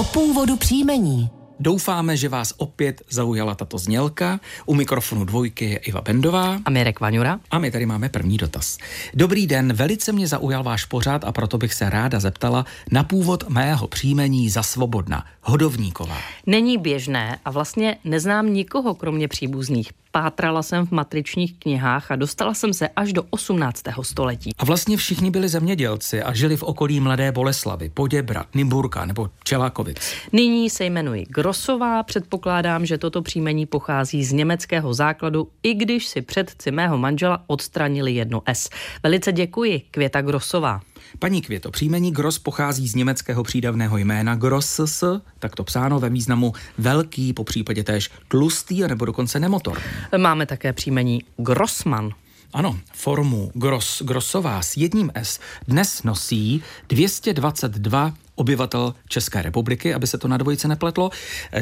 O 0.00 0.04
původu 0.04 0.56
příjmení. 0.56 1.30
Doufáme, 1.62 2.16
že 2.16 2.28
vás 2.28 2.54
opět 2.56 3.02
zaujala 3.10 3.54
tato 3.54 3.78
znělka. 3.78 4.40
U 4.66 4.74
mikrofonu 4.74 5.24
dvojky 5.24 5.64
je 5.64 5.76
Iva 5.76 6.00
Bendová. 6.00 6.58
A 6.64 6.70
Mirek 6.70 7.00
Vaňura. 7.00 7.40
A 7.50 7.58
my 7.58 7.70
tady 7.70 7.86
máme 7.86 8.08
první 8.08 8.36
dotaz. 8.36 8.78
Dobrý 9.14 9.46
den, 9.46 9.72
velice 9.72 10.12
mě 10.12 10.26
zaujal 10.26 10.62
váš 10.62 10.84
pořád 10.84 11.24
a 11.24 11.32
proto 11.32 11.58
bych 11.58 11.74
se 11.74 11.90
ráda 11.90 12.20
zeptala 12.20 12.64
na 12.90 13.04
původ 13.04 13.48
mého 13.48 13.86
příjmení 13.88 14.50
za 14.50 14.62
svobodna. 14.62 15.26
Hodovníková. 15.42 16.16
Není 16.46 16.78
běžné 16.78 17.38
a 17.44 17.50
vlastně 17.50 17.96
neznám 18.04 18.52
nikoho 18.52 18.94
kromě 18.94 19.28
příbuzných. 19.28 19.90
Pátrala 20.12 20.62
jsem 20.62 20.86
v 20.86 20.90
matričních 20.90 21.58
knihách 21.58 22.10
a 22.10 22.16
dostala 22.16 22.54
jsem 22.54 22.74
se 22.74 22.88
až 22.88 23.12
do 23.12 23.22
18. 23.30 23.82
století. 24.02 24.50
A 24.58 24.64
vlastně 24.64 24.96
všichni 24.96 25.30
byli 25.30 25.48
zemědělci 25.48 26.22
a 26.22 26.34
žili 26.34 26.56
v 26.56 26.62
okolí 26.62 27.00
Mladé 27.00 27.32
Boleslavy, 27.32 27.88
Poděbrat, 27.88 28.46
Nymburka 28.54 29.04
nebo 29.04 29.30
Čelákovic. 29.44 30.12
Nyní 30.32 30.70
se 30.70 30.84
jmenuji 30.84 31.26
Grosová, 31.50 32.02
předpokládám, 32.02 32.86
že 32.86 32.98
toto 32.98 33.22
příjmení 33.22 33.66
pochází 33.66 34.24
z 34.24 34.32
německého 34.32 34.94
základu, 34.94 35.48
i 35.62 35.74
když 35.74 36.06
si 36.06 36.22
předci 36.22 36.70
mého 36.70 36.98
manžela 36.98 37.44
odstranili 37.46 38.12
jedno 38.12 38.42
S. 38.46 38.70
Velice 39.02 39.32
děkuji, 39.32 39.82
Květa 39.90 40.22
Grosová. 40.22 40.80
Paní 41.18 41.42
Květo, 41.42 41.70
příjmení 41.70 42.12
Gros 42.12 42.38
pochází 42.38 42.88
z 42.88 42.94
německého 42.94 43.42
přídavného 43.42 43.98
jména 43.98 44.34
Gross, 44.34 44.80
tak 45.38 45.56
to 45.56 45.64
psáno 45.64 46.00
ve 46.00 46.10
významu 46.10 46.52
velký, 46.78 47.32
po 47.32 47.44
případě 47.44 47.84
též 47.84 48.10
tlustý, 48.28 48.82
nebo 48.82 49.04
dokonce 49.04 49.40
nemotorný. 49.40 49.82
Máme 50.16 50.46
také 50.46 50.72
příjmení 50.72 51.22
Grossman. 51.36 52.10
Ano, 52.52 52.78
formu 52.92 53.50
Gross, 53.54 54.02
Grossová 54.02 54.62
s 54.62 54.76
jedním 54.76 55.10
S 55.14 55.40
dnes 55.68 56.02
nosí 56.02 56.62
222 56.88 58.14
obyvatel 58.40 58.94
České 59.08 59.42
republiky, 59.42 59.94
aby 59.94 60.06
se 60.06 60.18
to 60.18 60.28
na 60.28 60.36
dvojice 60.36 60.68
nepletlo. 60.68 61.10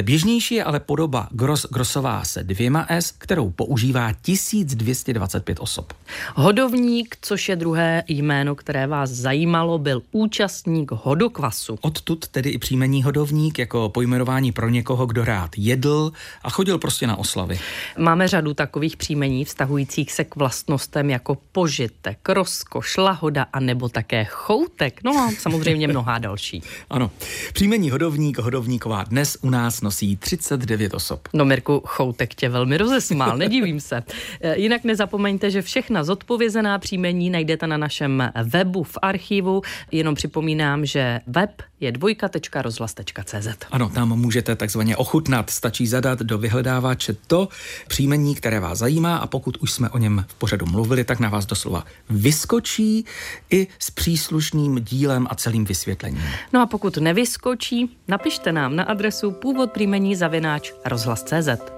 Běžnější 0.02 0.54
je 0.54 0.64
ale 0.64 0.80
podoba 0.80 1.28
Gros 1.30 1.66
Grosová 1.72 2.24
se 2.24 2.42
dvěma 2.44 2.86
S, 2.88 3.10
kterou 3.10 3.50
používá 3.50 4.12
1225 4.22 5.60
osob. 5.60 5.92
Hodovník, 6.34 7.16
což 7.20 7.48
je 7.48 7.56
druhé 7.56 8.02
jméno, 8.08 8.54
které 8.54 8.86
vás 8.86 9.10
zajímalo, 9.10 9.78
byl 9.78 10.02
účastník 10.12 10.90
hodokvasu. 10.92 11.78
Odtud 11.80 12.28
tedy 12.28 12.50
i 12.50 12.58
příjmení 12.58 13.02
hodovník 13.02 13.58
jako 13.58 13.88
pojmenování 13.88 14.52
pro 14.52 14.68
někoho, 14.68 15.06
kdo 15.06 15.24
rád 15.24 15.50
jedl 15.56 16.12
a 16.42 16.50
chodil 16.50 16.78
prostě 16.78 17.06
na 17.06 17.16
oslavy. 17.16 17.58
Máme 17.98 18.28
řadu 18.28 18.54
takových 18.54 18.96
příjmení 18.96 19.44
vztahujících 19.44 20.12
se 20.12 20.24
k 20.24 20.36
vlastnostem 20.36 21.10
jako 21.10 21.38
požitek, 21.52 22.28
rozkoš, 22.28 22.96
lahoda 22.96 23.46
a 23.52 23.60
nebo 23.60 23.88
také 23.88 24.24
choutek. 24.24 25.00
No 25.04 25.12
a 25.12 25.30
samozřejmě 25.38 25.88
mnohá 25.88 26.18
další. 26.18 26.62
Ano, 26.90 27.10
příjmení 27.52 27.90
hodovník, 27.90 28.38
hodovníková 28.38 29.04
dnes 29.04 29.38
u 29.42 29.50
nás 29.50 29.80
nosí 29.80 30.16
39 30.16 30.94
osob. 30.94 31.28
No 31.32 31.44
Mirku, 31.44 31.82
choutek 31.86 32.34
tě 32.34 32.48
velmi 32.48 32.76
rozesmál, 32.76 33.36
nedivím 33.36 33.80
se. 33.80 34.02
E, 34.40 34.58
jinak 34.60 34.84
nezapomeňte, 34.84 35.50
že 35.50 35.62
všechna 35.62 36.04
zodpovězená 36.04 36.78
příjmení 36.78 37.30
najdete 37.30 37.66
na 37.66 37.76
našem 37.76 38.32
webu 38.44 38.82
v 38.82 38.98
archivu. 39.02 39.62
Jenom 39.92 40.14
připomínám, 40.14 40.86
že 40.86 41.20
web 41.26 41.50
je 41.80 41.92
dvojka.rozhlas.cz. 41.92 43.48
Ano, 43.70 43.88
tam 43.88 44.08
můžete 44.08 44.56
takzvaně 44.56 44.96
ochutnat. 44.96 45.50
Stačí 45.50 45.86
zadat 45.86 46.18
do 46.18 46.38
vyhledávače 46.38 47.16
to 47.26 47.48
příjmení, 47.88 48.34
které 48.34 48.60
vás 48.60 48.78
zajímá 48.78 49.16
a 49.16 49.26
pokud 49.26 49.56
už 49.56 49.72
jsme 49.72 49.90
o 49.90 49.98
něm 49.98 50.24
v 50.28 50.34
pořadu 50.34 50.66
mluvili, 50.66 51.04
tak 51.04 51.20
na 51.20 51.28
vás 51.28 51.46
doslova 51.46 51.84
vyskočí 52.10 53.04
i 53.50 53.66
s 53.78 53.90
příslušným 53.90 54.84
dílem 54.84 55.26
a 55.30 55.34
celým 55.34 55.64
vysvětlením. 55.64 56.22
No 56.52 56.62
a 56.62 56.66
pokud 56.66 56.96
nevyskočí, 56.96 57.96
napište 58.08 58.52
nám 58.52 58.76
na 58.76 58.84
adresu 58.84 59.30
původ 59.30 59.72
příjmení 59.72 60.16
zavináč 60.16 60.72
rozhlas.cz. 60.84 61.72